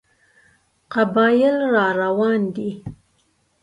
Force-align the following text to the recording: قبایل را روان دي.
قبایل 0.93 1.55
را 1.73 1.85
روان 2.01 2.41
دي. 2.55 2.69